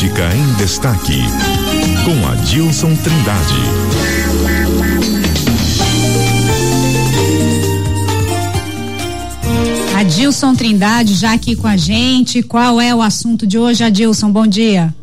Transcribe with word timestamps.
Política 0.00 0.34
em 0.34 0.54
Destaque, 0.54 1.18
com 2.06 2.26
Adilson 2.26 2.96
Trindade. 2.96 3.54
Adilson 9.94 10.54
Trindade 10.54 11.14
já 11.14 11.34
aqui 11.34 11.54
com 11.54 11.66
a 11.66 11.76
gente. 11.76 12.42
Qual 12.42 12.80
é 12.80 12.94
o 12.94 13.02
assunto 13.02 13.46
de 13.46 13.58
hoje, 13.58 13.84
Adilson? 13.84 14.32
Bom 14.32 14.46
dia. 14.46 14.94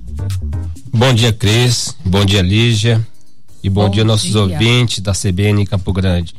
Bom 0.91 1.13
dia, 1.13 1.31
Cris. 1.31 1.95
Bom 2.03 2.25
dia, 2.25 2.41
Lígia. 2.41 3.05
E 3.63 3.69
bom, 3.69 3.83
bom 3.83 3.91
dia, 3.91 4.03
nossos 4.03 4.31
dia. 4.31 4.41
ouvintes 4.41 4.99
da 4.99 5.11
CBN 5.11 5.63
Campo 5.67 5.93
Grande. 5.93 6.33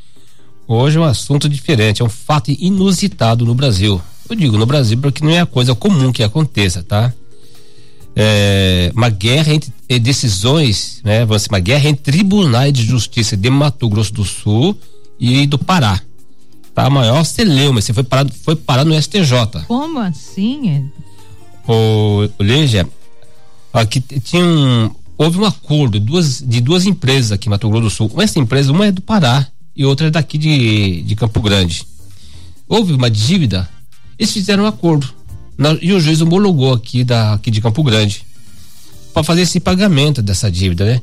Hoje 0.67 0.99
é 0.99 1.01
um 1.01 1.05
assunto 1.05 1.49
diferente, 1.49 2.03
é 2.03 2.05
um 2.05 2.09
fato 2.09 2.51
inusitado 2.51 3.45
no 3.47 3.55
Brasil. 3.55 4.03
Eu 4.29 4.35
digo 4.35 4.59
no 4.59 4.67
Brasil 4.67 4.99
porque 4.99 5.25
não 5.25 5.31
é 5.31 5.39
a 5.43 5.47
coisa 5.47 5.77
comum 5.77 6.11
que 6.11 6.25
aconteça, 6.25 6.83
tá? 6.83 7.15
É 8.21 8.91
uma 8.97 9.09
guerra 9.09 9.55
entre 9.55 9.73
decisões, 10.01 11.01
né? 11.05 11.25
Uma 11.25 11.61
guerra 11.61 11.89
entre 11.89 12.03
tribunais 12.03 12.73
de 12.73 12.85
justiça 12.85 13.37
de 13.37 13.49
Mato 13.49 13.89
Grosso 13.89 14.13
do 14.13 14.25
Sul 14.25 14.77
e 15.21 15.47
do 15.47 15.57
Pará. 15.57 16.01
Tá 16.75 16.87
a 16.87 16.91
maior 16.91 17.23
celeuma, 17.25 17.81
você 17.81 17.93
foi 17.93 18.03
parado, 18.03 18.33
foi 18.43 18.57
parar 18.57 18.85
no 18.85 19.01
STJ. 19.01 19.65
Como 19.69 20.01
assim? 20.01 20.91
O, 21.67 22.29
o 22.39 22.43
Lígia, 22.43 22.89
aqui 23.73 24.01
tinha 24.01 24.45
um, 24.45 24.91
houve 25.17 25.39
um 25.39 25.45
acordo 25.45 26.01
duas, 26.01 26.41
de 26.41 26.61
duas 26.61 26.87
empresas 26.87 27.31
aqui 27.31 27.49
em 27.49 27.51
Mato 27.51 27.69
Grosso 27.69 27.85
do 27.85 27.91
Sul. 27.91 28.13
Essa 28.21 28.41
empresa, 28.41 28.73
uma 28.73 28.87
é 28.87 28.93
do 28.93 29.01
Pará 29.01 29.47
e 29.77 29.85
outra 29.85 30.09
é 30.09 30.11
daqui 30.11 30.39
de, 30.39 31.03
de 31.03 31.15
Campo 31.15 31.41
Grande. 31.41 31.87
Houve 32.69 32.95
uma 32.95 33.09
dívida, 33.09 33.69
eles 34.19 34.33
fizeram 34.33 34.65
um 34.65 34.67
acordo. 34.67 35.18
E 35.81 35.93
o 35.93 36.01
juiz 36.01 36.21
homologou 36.21 36.73
aqui, 36.73 37.03
da, 37.03 37.35
aqui 37.35 37.51
de 37.51 37.61
Campo 37.61 37.83
Grande 37.83 38.25
para 39.13 39.25
fazer 39.25 39.43
esse 39.43 39.59
pagamento 39.59 40.23
dessa 40.23 40.51
dívida, 40.51 40.85
né? 40.85 41.03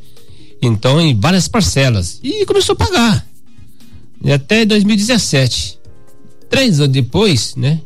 Então, 0.61 1.01
em 1.01 1.19
várias 1.19 1.47
parcelas. 1.47 2.19
E 2.23 2.45
começou 2.45 2.73
a 2.73 2.75
pagar. 2.77 3.27
E 4.23 4.31
até 4.31 4.65
2017. 4.65 5.77
Três 6.49 6.79
anos 6.79 6.93
depois, 6.93 7.55
né? 7.55 7.81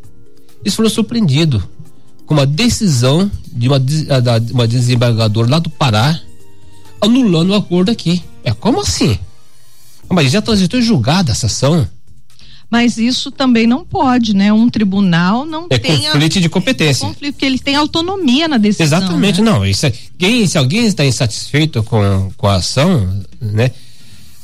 Eles 0.61 0.75
foram 0.75 0.89
surpreendidos 0.89 1.63
com 2.25 2.35
uma 2.35 2.45
decisão 2.45 3.31
de 3.51 3.67
uma, 3.67 3.79
de 3.79 4.53
uma 4.53 4.67
desembargadora 4.67 5.49
lá 5.49 5.59
do 5.59 5.69
Pará 5.69 6.21
anulando 7.01 7.49
o 7.49 7.55
acordo 7.55 7.89
aqui. 7.89 8.23
É 8.43 8.53
como 8.53 8.81
assim? 8.81 9.17
Mas 10.07 10.31
já 10.31 10.41
transitou 10.41 10.81
julgada 10.81 11.31
essa 11.31 11.47
ação. 11.47 11.87
Mas 12.69 12.97
isso 12.97 13.31
também 13.31 13.65
não 13.65 13.83
pode, 13.83 14.35
né? 14.35 14.53
Um 14.53 14.69
tribunal 14.69 15.43
não 15.43 15.65
é 15.69 15.79
tem 15.79 16.03
conflito 16.03 16.37
a, 16.37 16.41
de 16.41 16.49
competência. 16.49 17.03
É 17.03 17.07
conflito, 17.07 17.33
porque 17.33 17.45
ele 17.45 17.57
tem 17.57 17.75
autonomia 17.75 18.47
na 18.47 18.57
decisão. 18.57 18.99
Exatamente, 18.99 19.41
né? 19.41 19.51
não. 19.51 19.65
Isso 19.65 19.87
é, 19.87 19.93
quem, 20.17 20.45
se 20.45 20.57
alguém 20.57 20.85
está 20.85 21.03
insatisfeito 21.03 21.81
com, 21.81 22.31
com 22.37 22.47
a 22.47 22.55
ação, 22.55 23.23
né? 23.41 23.71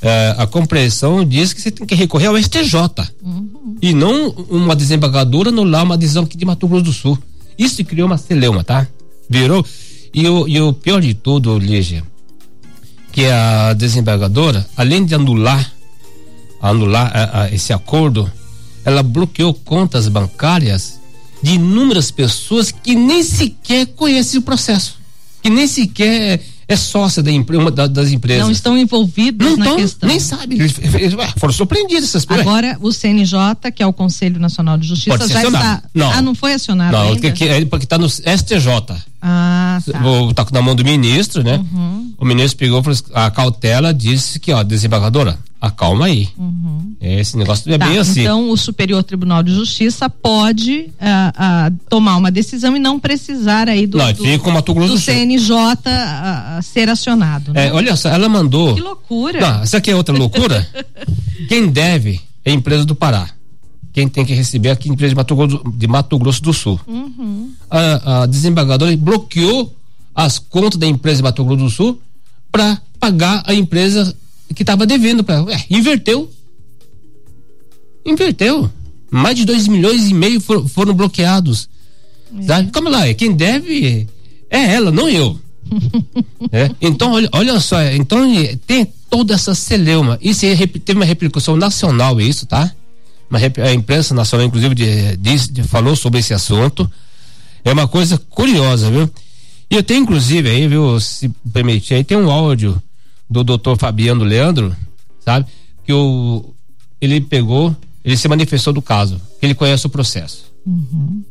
É, 0.01 0.35
a 0.37 0.45
compreensão 0.45 1.25
diz 1.25 1.53
que 1.53 1.61
você 1.61 1.71
tem 1.71 1.85
que 1.85 1.95
recorrer 1.95 2.27
ao 2.27 2.37
STJ. 2.37 2.75
Uhum. 3.23 3.77
E 3.81 3.93
não 3.93 4.29
uma 4.49 4.75
desembargadora 4.75 5.49
anular 5.49 5.83
uma 5.83 5.97
decisão 5.97 6.23
aqui 6.23 6.37
de 6.37 6.45
Mato 6.45 6.67
Grosso 6.67 6.83
do 6.83 6.93
Sul. 6.93 7.17
Isso 7.57 7.83
criou 7.83 8.07
uma 8.07 8.17
celeuma, 8.17 8.63
tá? 8.63 8.87
Virou. 9.29 9.65
E 10.13 10.27
o, 10.27 10.47
e 10.47 10.59
o 10.61 10.73
pior 10.73 11.01
de 11.01 11.13
tudo, 11.13 11.57
Lígia, 11.57 12.03
que 13.11 13.25
a 13.25 13.73
desembargadora, 13.73 14.67
além 14.77 15.05
de 15.05 15.15
anular 15.15 15.74
anular 16.69 17.11
a, 17.13 17.41
a, 17.43 17.51
esse 17.53 17.73
acordo, 17.73 18.31
ela 18.83 19.03
bloqueou 19.03 19.53
contas 19.53 20.07
bancárias 20.07 20.99
de 21.41 21.55
inúmeras 21.55 22.11
pessoas 22.11 22.71
que 22.71 22.95
nem 22.95 23.23
sequer 23.23 23.87
conhecem 23.87 24.39
o 24.39 24.43
processo, 24.43 24.97
que 25.41 25.49
nem 25.49 25.67
sequer 25.67 26.41
é 26.67 26.75
sócia 26.75 27.21
da 27.21 27.31
uma 27.31 27.69
das 27.69 28.11
empresas. 28.11 28.43
Não 28.43 28.51
estão 28.51 28.77
envolvidos 28.77 29.47
não 29.47 29.57
na 29.57 29.65
tão, 29.65 29.77
questão. 29.77 30.09
Nem 30.09 30.19
sabe. 30.19 30.55
Eles, 30.55 30.75
eles, 30.79 31.15
foram 31.37 31.53
surpreendidos 31.53 32.05
essas 32.05 32.25
pessoas. 32.25 32.47
Agora, 32.47 32.77
o 32.81 32.91
CNJ, 32.91 33.71
que 33.73 33.83
é 33.83 33.87
o 33.87 33.93
Conselho 33.93 34.39
Nacional 34.39 34.77
de 34.77 34.87
Justiça, 34.87 35.27
já 35.27 35.43
está. 35.43 35.83
Não. 35.93 36.11
Ah, 36.11 36.21
não 36.23 36.33
foi 36.33 36.53
acionado 36.53 36.91
não, 36.91 37.09
ainda? 37.09 37.31
Que, 37.31 37.43
é 37.43 37.65
porque 37.65 37.85
está 37.85 37.99
no 37.99 38.09
STJ. 38.09 38.67
Ah, 39.21 39.79
tá. 39.85 39.99
Está 40.29 40.47
na 40.51 40.61
mão 40.61 40.75
do 40.75 40.83
ministro, 40.83 41.43
né? 41.43 41.57
Uhum. 41.71 42.13
O 42.17 42.25
ministro 42.25 42.57
pegou 42.57 42.83
a 43.13 43.29
cautela, 43.29 43.93
disse 43.93 44.39
que, 44.39 44.51
ó, 44.51 44.63
desembargadora, 44.63 45.37
acalma 45.67 46.05
aí. 46.05 46.29
Uhum. 46.37 46.95
Esse 47.01 47.37
negócio 47.37 47.71
é 47.71 47.77
tá, 47.77 47.87
bem 47.87 47.97
assim. 47.97 48.21
Então, 48.21 48.49
o 48.49 48.57
Superior 48.57 49.03
Tribunal 49.03 49.41
de 49.43 49.53
Justiça 49.53 50.09
pode 50.09 50.91
uh, 50.91 51.71
uh, 51.71 51.79
tomar 51.89 52.17
uma 52.17 52.31
decisão 52.31 52.75
e 52.75 52.79
não 52.79 52.99
precisar 52.99 53.67
aí 53.67 53.87
do, 53.87 53.97
não, 53.97 54.13
do, 54.13 54.23
do, 54.23 54.87
do 54.87 54.99
CNJ 54.99 55.55
uh, 55.55 56.63
ser 56.63 56.89
acionado. 56.89 57.53
Né? 57.53 57.67
É, 57.67 57.73
olha 57.73 57.95
só, 57.95 58.09
ela 58.09 58.29
mandou. 58.29 58.75
Que 58.75 58.81
loucura. 58.81 59.39
Não, 59.39 59.63
isso 59.63 59.75
aqui 59.75 59.91
é 59.91 59.95
outra 59.95 60.15
loucura. 60.15 60.67
Quem 61.49 61.69
deve 61.69 62.21
é 62.43 62.51
a 62.51 62.53
empresa 62.53 62.85
do 62.85 62.95
Pará. 62.95 63.29
Quem 63.91 64.07
tem 64.07 64.25
que 64.25 64.33
receber 64.33 64.69
aqui 64.69 64.89
é 64.89 64.91
a 64.91 64.93
empresa 64.93 65.09
de 65.09 65.15
Mato 65.15 65.35
Grosso, 65.35 65.63
de 65.73 65.87
Mato 65.87 66.19
Grosso 66.19 66.43
do 66.43 66.53
Sul. 66.53 66.79
Uhum. 66.85 67.51
A, 67.69 68.23
a 68.23 68.25
desembargadora 68.25 68.95
bloqueou 68.97 69.73
as 70.13 70.37
contas 70.37 70.77
da 70.77 70.85
empresa 70.85 71.17
de 71.17 71.23
Mato 71.23 71.43
Grosso 71.43 71.63
do 71.63 71.69
Sul 71.69 72.01
para 72.51 72.81
pagar 72.99 73.43
a 73.45 73.53
empresa 73.53 74.15
que 74.53 74.63
estava 74.63 74.85
devendo 74.85 75.23
para 75.23 75.45
inverteu. 75.69 76.31
Inverteu. 78.05 78.69
Mais 79.09 79.35
de 79.35 79.45
dois 79.45 79.67
milhões 79.67 80.09
e 80.09 80.13
meio 80.13 80.39
for, 80.41 80.67
foram 80.67 80.93
bloqueados. 80.93 81.69
É. 82.37 82.43
sabe 82.43 82.71
como 82.71 82.89
lá 82.89 83.07
é 83.07 83.13
quem 83.13 83.33
deve 83.33 84.07
é 84.49 84.73
ela 84.73 84.91
não 84.91 85.09
eu. 85.09 85.39
É? 86.51 86.69
então 86.79 87.13
olha, 87.13 87.27
olha 87.31 87.59
só 87.59 87.81
então 87.83 88.19
tem 88.67 88.87
toda 89.09 89.33
essa 89.33 89.55
celeuma. 89.55 90.17
Isso 90.21 90.41
teve 90.85 90.99
uma 90.99 91.05
repercussão 91.05 91.57
nacional 91.57 92.21
isso 92.21 92.45
tá? 92.45 92.71
Uma, 93.29 93.39
a 93.39 93.73
imprensa 93.73 94.13
nacional 94.13 94.45
inclusive 94.45 94.75
de, 94.75 95.17
de, 95.17 95.51
de, 95.51 95.63
falou 95.63 95.95
sobre 95.95 96.19
esse 96.19 96.33
assunto. 96.33 96.89
É 97.63 97.73
uma 97.73 97.87
coisa 97.87 98.17
curiosa 98.29 98.91
viu? 98.91 99.09
E 99.69 99.75
eu 99.75 99.83
tenho 99.83 100.03
inclusive 100.03 100.49
aí 100.49 100.67
viu 100.67 100.99
se 100.99 101.29
permitir 101.51 101.95
aí 101.95 102.03
tem 102.03 102.17
um 102.17 102.29
áudio 102.29 102.79
do 103.35 103.43
doutor 103.43 103.77
Fabiano 103.77 104.23
Leandro, 104.23 104.75
sabe? 105.19 105.45
Que 105.83 105.91
o, 105.91 106.53
ele 107.01 107.19
pegou, 107.19 107.75
ele 108.03 108.15
se 108.15 108.27
manifestou 108.27 108.71
do 108.71 108.81
caso, 108.81 109.19
que 109.39 109.45
ele 109.45 109.53
conhece 109.53 109.85
o 109.85 109.89
processo. 109.89 110.45
Uhum. 110.65 111.21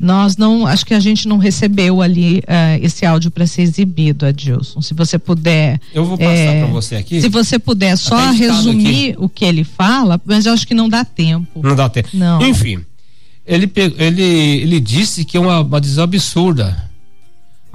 Nós 0.00 0.36
não, 0.36 0.64
acho 0.64 0.86
que 0.86 0.94
a 0.94 1.00
gente 1.00 1.26
não 1.26 1.38
recebeu 1.38 2.00
ali 2.00 2.38
uh, 2.38 2.78
esse 2.80 3.04
áudio 3.04 3.32
para 3.32 3.46
ser 3.48 3.62
exibido, 3.62 4.26
Adilson. 4.26 4.80
Se 4.80 4.94
você 4.94 5.18
puder. 5.18 5.80
Eu 5.92 6.04
vou 6.04 6.16
passar 6.16 6.30
é, 6.30 6.60
para 6.62 6.72
você 6.72 6.94
aqui. 6.94 7.20
Se 7.20 7.28
você 7.28 7.58
puder 7.58 7.96
só 7.96 8.30
resumir 8.30 9.12
aqui. 9.12 9.16
o 9.18 9.28
que 9.28 9.44
ele 9.44 9.64
fala, 9.64 10.20
mas 10.24 10.46
eu 10.46 10.52
acho 10.52 10.68
que 10.68 10.74
não 10.74 10.88
dá 10.88 11.04
tempo. 11.04 11.60
Não 11.60 11.74
dá 11.74 11.88
tempo. 11.88 12.10
Não. 12.14 12.40
Enfim, 12.46 12.78
ele, 13.44 13.68
ele, 13.96 14.22
ele 14.22 14.78
disse 14.78 15.24
que 15.24 15.36
é 15.36 15.40
uma, 15.40 15.62
uma 15.62 15.80
decisão 15.80 16.04
absurda 16.04 16.87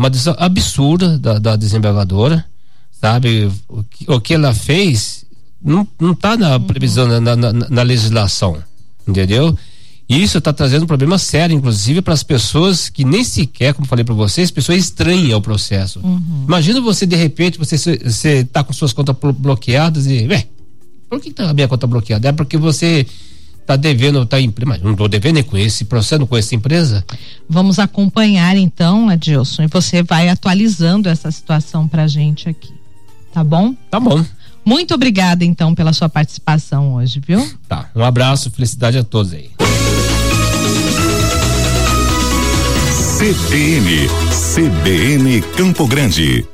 uma 0.03 0.09
decisão 0.09 0.35
absurda 0.37 1.17
da, 1.17 1.39
da 1.39 1.55
desembargadora, 1.55 2.45
sabe? 2.91 3.49
O 3.69 3.83
que, 3.83 4.11
o 4.11 4.19
que 4.19 4.33
ela 4.33 4.53
fez 4.53 5.25
não, 5.63 5.87
não 5.99 6.13
tá 6.13 6.35
na 6.35 6.57
uhum. 6.57 6.63
previsão, 6.63 7.07
na, 7.07 7.35
na, 7.35 7.53
na 7.53 7.81
legislação, 7.81 8.61
entendeu? 9.07 9.57
Isso 10.09 10.37
está 10.37 10.51
trazendo 10.51 10.83
um 10.83 10.87
problema 10.87 11.17
sério, 11.17 11.55
inclusive, 11.55 12.01
para 12.01 12.13
as 12.13 12.23
pessoas 12.23 12.89
que 12.89 13.05
nem 13.05 13.23
sequer, 13.23 13.73
como 13.73 13.87
falei 13.87 14.03
para 14.03 14.13
vocês, 14.13 14.51
pessoas 14.51 14.79
estranham 14.79 15.35
ao 15.35 15.41
processo. 15.41 16.01
Uhum. 16.03 16.43
Imagina 16.45 16.81
você, 16.81 17.05
de 17.05 17.15
repente, 17.15 17.57
você, 17.57 17.77
você 17.77 18.43
tá 18.43 18.61
com 18.61 18.73
suas 18.73 18.91
contas 18.91 19.15
bloqueadas 19.37 20.05
e, 20.05 20.27
ué, 20.27 20.45
por 21.09 21.21
que 21.21 21.31
tá 21.31 21.49
a 21.49 21.53
minha 21.53 21.67
conta 21.69 21.87
bloqueada? 21.87 22.27
É 22.27 22.31
porque 22.33 22.57
você 22.57 23.07
Tá 23.65 23.75
devendo, 23.77 24.25
tá 24.25 24.41
em, 24.41 24.53
mas 24.65 24.81
não 24.81 24.91
estou 24.91 25.07
devendo 25.07 25.35
nem 25.35 25.43
com 25.43 25.57
esse 25.57 25.85
processo, 25.85 26.27
com 26.27 26.35
essa 26.35 26.53
empresa. 26.53 27.05
Vamos 27.49 27.79
acompanhar 27.79 28.57
então, 28.57 29.07
Adilson, 29.07 29.63
e 29.63 29.67
você 29.67 30.03
vai 30.03 30.27
atualizando 30.27 31.07
essa 31.07 31.31
situação 31.31 31.87
pra 31.87 32.07
gente 32.07 32.49
aqui. 32.49 32.73
Tá 33.33 33.43
bom? 33.43 33.73
Tá 33.89 33.99
bom. 33.99 34.23
Muito 34.65 34.93
obrigada 34.93 35.43
então 35.43 35.73
pela 35.73 35.93
sua 35.93 36.07
participação 36.07 36.95
hoje, 36.95 37.21
viu? 37.25 37.45
Tá. 37.67 37.89
Um 37.95 38.03
abraço, 38.03 38.51
felicidade 38.51 38.97
a 38.97 39.03
todos 39.03 39.33
aí. 39.33 39.49
CBN, 43.17 44.07
CBN 44.53 45.41
Campo 45.55 45.87
Grande. 45.87 46.45